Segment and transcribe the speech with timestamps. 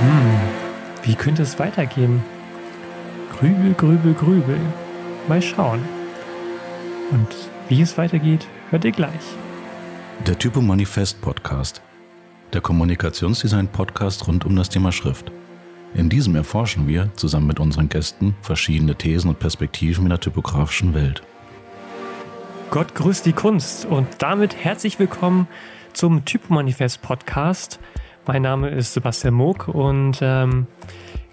[0.00, 0.38] Hm,
[1.02, 2.22] wie könnte es weitergehen?
[3.36, 4.60] Grübel, grübel, grübel.
[5.26, 5.80] Mal schauen.
[7.10, 7.26] Und
[7.68, 9.34] wie es weitergeht, hört ihr gleich.
[10.24, 11.82] Der Typo Manifest Podcast.
[12.52, 15.32] Der Kommunikationsdesign Podcast rund um das Thema Schrift.
[15.94, 20.94] In diesem erforschen wir zusammen mit unseren Gästen verschiedene Thesen und Perspektiven in der typografischen
[20.94, 21.22] Welt.
[22.70, 25.48] Gott grüßt die Kunst und damit herzlich willkommen
[25.92, 27.80] zum Typo Manifest Podcast.
[28.28, 30.66] Mein Name ist Sebastian Moog und ähm,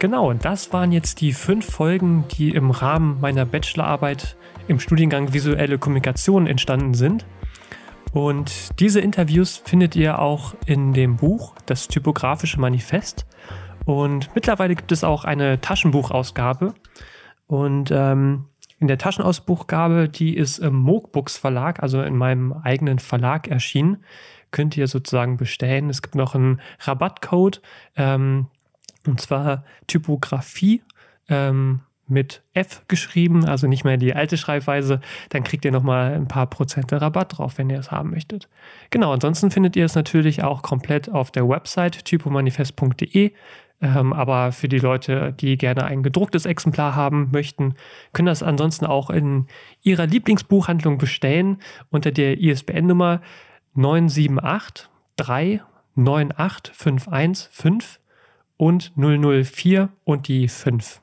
[0.00, 4.36] genau, das waren jetzt die fünf Folgen, die im Rahmen meiner Bachelorarbeit
[4.66, 7.26] im Studiengang Visuelle Kommunikation entstanden sind.
[8.12, 13.24] Und diese Interviews findet ihr auch in dem Buch Das typografische Manifest.
[13.84, 16.74] Und mittlerweile gibt es auch eine Taschenbuchausgabe.
[17.46, 18.46] Und ähm,
[18.80, 23.98] in der Taschenausbuchgabe, die ist im Moogbooks Verlag, also in meinem eigenen Verlag erschienen
[24.50, 25.90] könnt ihr sozusagen bestellen.
[25.90, 27.60] Es gibt noch einen Rabattcode,
[27.96, 28.46] ähm,
[29.06, 30.82] und zwar Typografie
[31.28, 35.00] ähm, mit F geschrieben, also nicht mehr die alte Schreibweise.
[35.30, 38.48] Dann kriegt ihr nochmal ein paar Prozente Rabatt drauf, wenn ihr es haben möchtet.
[38.90, 43.32] Genau, ansonsten findet ihr es natürlich auch komplett auf der Website typomanifest.de.
[43.82, 47.74] Ähm, aber für die Leute, die gerne ein gedrucktes Exemplar haben möchten,
[48.12, 49.46] können das ansonsten auch in
[49.82, 51.58] ihrer Lieblingsbuchhandlung bestellen
[51.90, 53.22] unter der ISBN-Nummer
[53.74, 55.62] 978 3
[55.96, 58.00] 98 515
[58.56, 61.00] und 004 und die 5.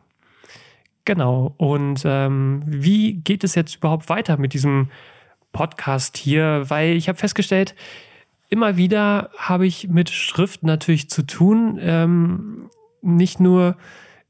[1.05, 1.53] Genau.
[1.57, 4.89] Und ähm, wie geht es jetzt überhaupt weiter mit diesem
[5.53, 6.65] Podcast hier?
[6.67, 7.75] Weil ich habe festgestellt,
[8.49, 11.79] immer wieder habe ich mit Schrift natürlich zu tun.
[11.81, 12.69] Ähm,
[13.01, 13.77] nicht nur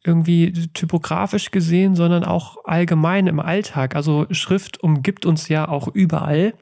[0.03, 3.95] irgendwie typografisch gesehen, sondern auch allgemein im Alltag.
[3.95, 6.53] Also Schrift umgibt uns ja auch überall.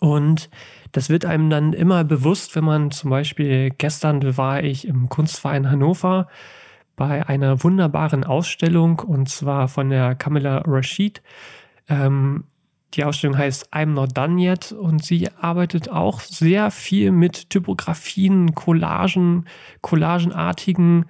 [0.00, 0.50] Und
[0.92, 5.70] das wird einem dann immer bewusst, wenn man zum Beispiel, gestern war ich im Kunstverein
[5.70, 6.28] Hannover
[6.96, 11.22] bei einer wunderbaren Ausstellung und zwar von der Camilla Rashid.
[11.88, 12.44] Ähm,
[12.94, 18.54] die Ausstellung heißt I'm Not Done Yet und sie arbeitet auch sehr viel mit Typografien,
[18.54, 19.46] Collagen,
[19.80, 21.06] collagenartigen,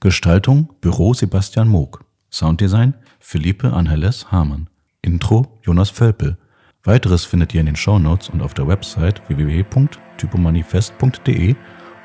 [0.00, 2.05] Gestaltung Büro Sebastian Moog.
[2.30, 4.68] Sounddesign Philippe Angeles Hamann.
[5.02, 6.38] Intro Jonas Völpel.
[6.84, 11.56] Weiteres findet ihr in den Shownotes und auf der Website www.typomanifest.de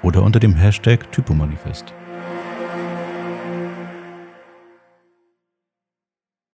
[0.04, 1.94] oder unter dem Hashtag Typomanifest.